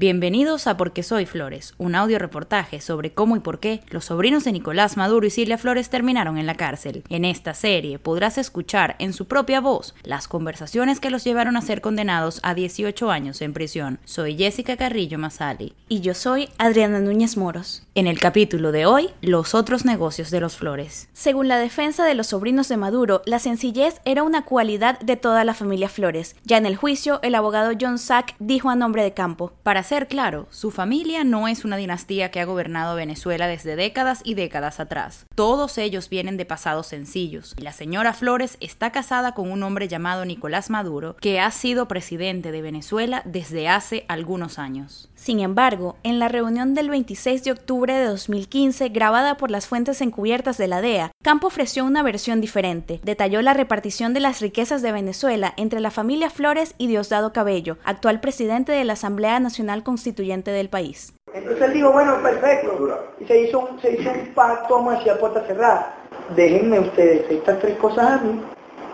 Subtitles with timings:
[0.00, 4.44] Bienvenidos a Porque Soy Flores, un audio reportaje sobre cómo y por qué los sobrinos
[4.44, 7.02] de Nicolás Maduro y Silvia Flores terminaron en la cárcel.
[7.08, 11.62] En esta serie podrás escuchar en su propia voz las conversaciones que los llevaron a
[11.62, 13.98] ser condenados a 18 años en prisión.
[14.04, 15.74] Soy Jessica Carrillo Masali.
[15.88, 17.82] Y yo soy Adriana Núñez Moros.
[17.96, 21.08] En el capítulo de hoy, los otros negocios de los Flores.
[21.12, 25.42] Según la defensa de los sobrinos de Maduro, la sencillez era una cualidad de toda
[25.42, 26.36] la familia Flores.
[26.44, 29.54] Ya en el juicio, el abogado John Sack dijo a nombre de Campo.
[29.64, 34.20] Para ser claro, su familia no es una dinastía que ha gobernado Venezuela desde décadas
[34.22, 35.24] y décadas atrás.
[35.34, 37.56] Todos ellos vienen de pasados sencillos.
[37.58, 42.52] La señora Flores está casada con un hombre llamado Nicolás Maduro, que ha sido presidente
[42.52, 45.08] de Venezuela desde hace algunos años.
[45.14, 50.02] Sin embargo, en la reunión del 26 de octubre de 2015, grabada por las fuentes
[50.02, 53.00] encubiertas de la DEA, Campo ofreció una versión diferente.
[53.02, 57.78] Detalló la repartición de las riquezas de Venezuela entre la familia Flores y Diosdado Cabello,
[57.84, 61.14] actual presidente de la Asamblea Nacional Constituyente del país.
[61.32, 63.12] Entonces él dijo, bueno, perfecto.
[63.20, 65.94] Y se hizo un, se hizo un pacto, vamos a decir, a puerta cerrada.
[66.34, 68.40] Déjenme ustedes estas tres cosas a mí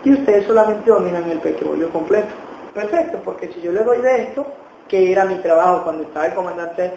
[0.03, 2.27] y ustedes solamente dominan el petróleo completo.
[2.73, 4.45] Perfecto, porque si yo le doy de esto,
[4.87, 6.91] que era mi trabajo cuando estaba el comandante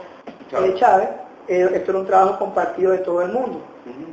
[0.50, 1.08] de Chávez,
[1.48, 3.62] eh, esto era un trabajo compartido de todo el mundo.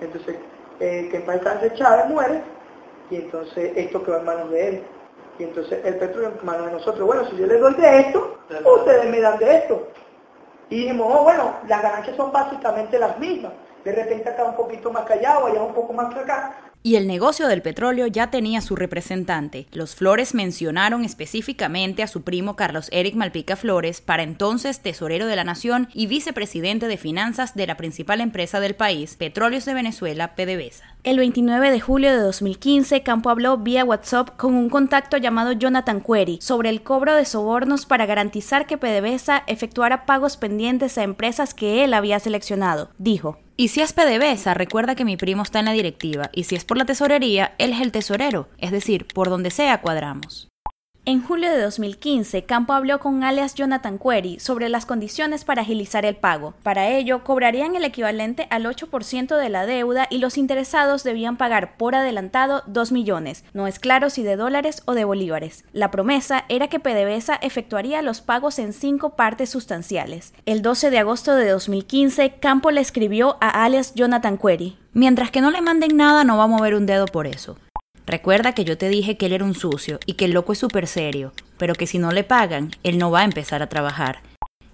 [0.01, 0.37] Entonces,
[0.79, 1.41] eh, que en paz
[1.75, 2.41] Chávez muere
[3.09, 4.83] y entonces esto quedó en manos de él.
[5.39, 7.05] Y entonces el petróleo en manos de nosotros.
[7.05, 8.39] Bueno, si yo les doy de esto,
[8.77, 9.87] ustedes me dan de esto.
[10.69, 13.53] Y dijimos, oh, bueno, las ganancias son básicamente las mismas.
[13.83, 17.47] De repente acá un poquito más callado, allá un poco más acá, y el negocio
[17.47, 19.65] del petróleo ya tenía su representante.
[19.71, 25.35] Los Flores mencionaron específicamente a su primo Carlos Eric Malpica Flores, para entonces tesorero de
[25.35, 30.35] la nación y vicepresidente de finanzas de la principal empresa del país, Petróleos de Venezuela,
[30.35, 30.94] PDVSA.
[31.05, 36.01] El 29 de julio de 2015, Campo habló vía WhatsApp con un contacto llamado Jonathan
[36.01, 41.53] Query sobre el cobro de sobornos para garantizar que PDVSA efectuara pagos pendientes a empresas
[41.53, 42.89] que él había seleccionado.
[42.97, 46.55] Dijo, y si es PDVSA, recuerda que mi primo está en la directiva, y si
[46.55, 50.49] es por la tesorería, él es el tesorero, es decir, por donde sea cuadramos.
[51.07, 56.03] En julio de 2015, Campo habló con alias Jonathan Query sobre las condiciones para agilizar
[56.03, 56.55] el pago.
[56.63, 61.77] Para ello, cobrarían el equivalente al 8% de la deuda y los interesados debían pagar
[61.77, 65.63] por adelantado 2 millones, no es claro si de dólares o de bolívares.
[65.73, 70.33] La promesa era que PDVSA efectuaría los pagos en cinco partes sustanciales.
[70.47, 74.79] El 12 de agosto de 2015, Campo le escribió a alias Jonathan Query.
[74.93, 77.57] Mientras que no le manden nada, no va a mover un dedo por eso.
[78.05, 80.59] Recuerda que yo te dije que él era un sucio y que el loco es
[80.59, 84.21] súper serio, pero que si no le pagan, él no va a empezar a trabajar.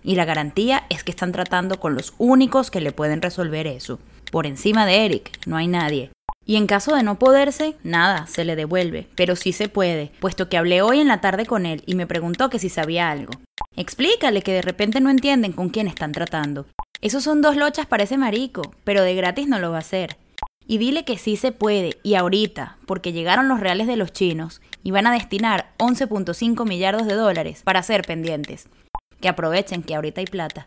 [0.04, 4.00] Y la garantía es que están tratando con los únicos que le pueden resolver eso.
[4.32, 6.12] Por encima de Eric, no hay nadie.
[6.46, 10.50] Y en caso de no poderse, nada, se le devuelve, pero sí se puede, puesto
[10.50, 13.32] que hablé hoy en la tarde con él y me preguntó que si sabía algo.
[13.76, 16.66] Explícale que de repente no entienden con quién están tratando.
[17.00, 20.18] Esos son dos lochas para ese marico, pero de gratis no lo va a hacer.
[20.68, 24.62] Y dile que sí se puede, y ahorita, porque llegaron los reales de los chinos
[24.84, 28.68] y van a destinar 11.5 millardos de dólares para ser pendientes.
[29.20, 30.66] Que aprovechen que ahorita hay plata.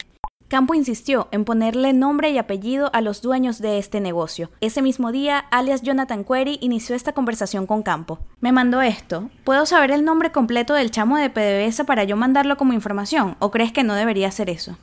[0.49, 4.51] Campo insistió en ponerle nombre y apellido a los dueños de este negocio.
[4.61, 8.21] Ese mismo día, alias Jonathan Query inició esta conversación con Campo.
[8.41, 9.31] Me mandó esto.
[9.43, 13.37] ¿Puedo saber el nombre completo del chamo de PDVSA para yo mandarlo como información?
[13.41, 14.77] ¿O crees que no debería hacer eso?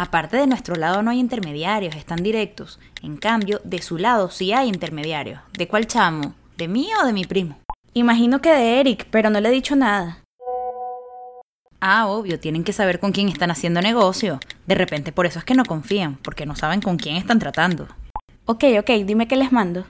[0.00, 2.78] Aparte de nuestro lado no hay intermediarios, están directos.
[3.02, 5.40] En cambio, de su lado sí hay intermediarios.
[5.54, 6.34] ¿De cuál chamo?
[6.56, 7.58] ¿De mí o de mi primo?
[7.94, 10.22] Imagino que de Eric, pero no le he dicho nada.
[11.80, 14.38] Ah, obvio, tienen que saber con quién están haciendo negocio.
[14.68, 17.88] De repente por eso es que no confían, porque no saben con quién están tratando.
[18.44, 19.84] Ok, ok, dime qué les mando.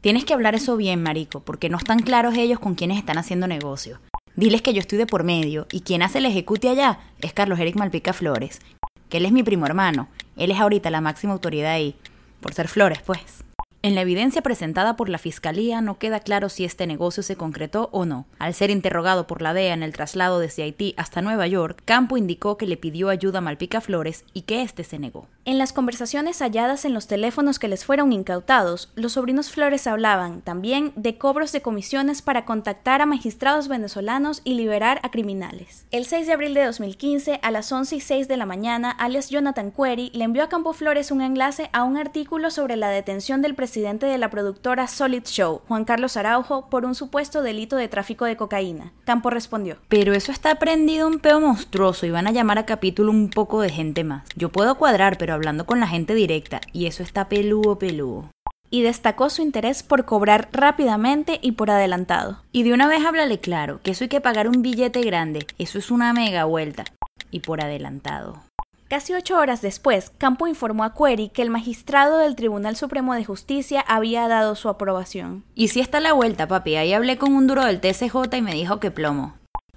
[0.00, 3.48] Tienes que hablar eso bien, marico, porque no están claros ellos con quiénes están haciendo
[3.48, 3.98] negocio.
[4.38, 7.58] Diles que yo estoy de por medio y quien hace el ejecute allá es Carlos
[7.58, 8.60] Eric Malpica Flores,
[9.08, 10.06] que él es mi primo hermano.
[10.36, 11.96] Él es ahorita la máxima autoridad ahí,
[12.40, 13.42] por ser Flores, pues.
[13.82, 17.88] En la evidencia presentada por la Fiscalía no queda claro si este negocio se concretó
[17.90, 18.26] o no.
[18.38, 22.16] Al ser interrogado por la DEA en el traslado desde Haití hasta Nueva York, Campo
[22.16, 25.26] indicó que le pidió ayuda a Malpica Flores y que éste se negó.
[25.48, 30.42] En las conversaciones halladas en los teléfonos que les fueron incautados, los sobrinos Flores hablaban
[30.42, 35.86] también de cobros de comisiones para contactar a magistrados venezolanos y liberar a criminales.
[35.90, 39.30] El 6 de abril de 2015, a las 11 y 6 de la mañana, alias
[39.30, 43.40] Jonathan Query le envió a Campo Flores un enlace a un artículo sobre la detención
[43.40, 47.88] del presidente de la productora Solid Show, Juan Carlos Araujo, por un supuesto delito de
[47.88, 48.92] tráfico de cocaína.
[49.06, 49.78] Campo respondió.
[49.88, 53.62] Pero eso está prendido un peo monstruoso y van a llamar a capítulo un poco
[53.62, 54.26] de gente más.
[54.36, 58.28] Yo puedo cuadrar, pero hablando con la gente directa, y eso está peludo peludo
[58.70, 62.42] y destacó su interés por cobrar rápidamente y por adelantado.
[62.52, 65.78] Y de una vez háblale claro, que eso hay que pagar un billete grande, eso
[65.78, 66.84] es una mega vuelta.
[67.30, 68.40] y por adelantado.
[68.88, 73.22] Casi ocho horas después, Campo informó a Query que el magistrado del Tribunal Supremo de
[73.22, 75.44] Justicia había dado su aprobación.
[75.54, 78.54] Y si está la vuelta, papi, ahí hablé con un duro del TCJ y me
[78.54, 79.34] dijo que plomo.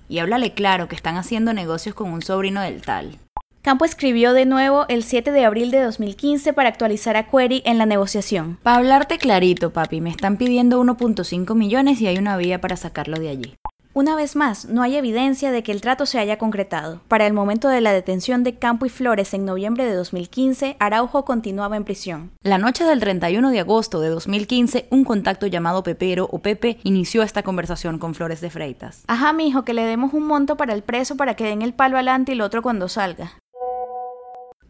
[0.08, 3.20] Y háblale claro que están haciendo negocios con un sobrino del tal.
[3.62, 7.78] Campo escribió de nuevo el 7 de abril de 2015 para actualizar a Query en
[7.78, 8.58] la negociación.
[8.64, 13.20] Para hablarte clarito, papi, me están pidiendo 1.5 millones y hay una vía para sacarlo
[13.20, 13.54] de allí.
[13.94, 17.02] Una vez más, no hay evidencia de que el trato se haya concretado.
[17.08, 21.24] Para el momento de la detención de Campo y Flores en noviembre de 2015, Araujo
[21.24, 22.32] continuaba en prisión.
[22.42, 27.22] La noche del 31 de agosto de 2015, un contacto llamado Pepero o Pepe inició
[27.22, 29.04] esta conversación con Flores de Freitas.
[29.08, 31.98] Ajá, mijo, que le demos un monto para el preso para que den el palo
[31.98, 33.34] adelante y el otro cuando salga.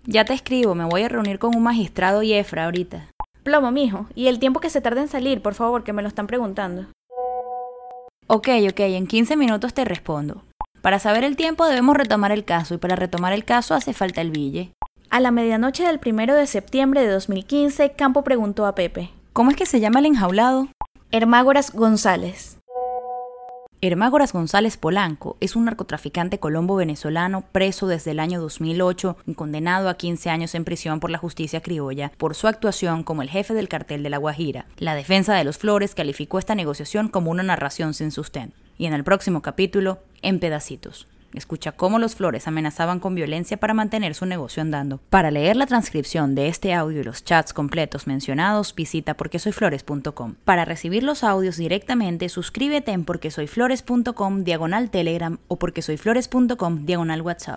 [0.06, 3.08] Ya te escribo, me voy a reunir con un magistrado y Efra ahorita.
[3.44, 6.08] Plomo, mijo, y el tiempo que se tarda en salir, por favor, que me lo
[6.08, 6.88] están preguntando.
[8.26, 10.44] Ok, ok, en 15 minutos te respondo.
[10.82, 14.22] Para saber el tiempo debemos retomar el caso y para retomar el caso hace falta
[14.22, 14.72] el bille.
[15.12, 19.12] A la medianoche del primero de septiembre de 2015, Campo preguntó a Pepe.
[19.34, 20.70] ¿Cómo es que se llama el enjaulado?
[21.12, 22.58] Hermágoras González.
[23.84, 29.96] Hermágoras González Polanco es un narcotraficante colombo-venezolano preso desde el año 2008 y condenado a
[29.96, 33.70] 15 años en prisión por la justicia criolla por su actuación como el jefe del
[33.70, 34.68] cartel de La Guajira.
[34.78, 38.56] La defensa de los Flores calificó esta negociación como una narración sin sustento.
[38.78, 41.08] Y en el próximo capítulo, en pedacitos.
[41.34, 45.00] Escucha cómo los Flores amenazaban con violencia para mantener su negocio andando.
[45.10, 50.36] Para leer la transcripción de este audio y los chats completos mencionados, visita porquesoyflores.com.
[50.46, 57.50] Para recibir los audios directamente, suscríbete en porquesoyflores.com diagonal Telegram o porquesoyflores.com diagonal WhatsApp.